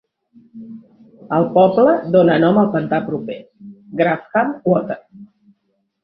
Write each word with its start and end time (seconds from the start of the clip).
El 1.39 1.43
poble 1.57 1.91
dóna 2.15 2.37
nom 2.43 2.57
al 2.61 2.71
pantà 2.75 2.99
proper, 3.09 3.35
Grafham 4.01 4.55
Water. 4.71 4.97